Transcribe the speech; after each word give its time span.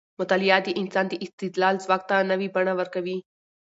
مطالعه 0.19 0.59
د 0.63 0.69
انسان 0.81 1.05
د 1.09 1.13
استدلال 1.25 1.75
ځواک 1.85 2.01
ته 2.09 2.27
نوې 2.31 2.47
بڼه 2.55 2.73
ورکوي. 2.79 3.17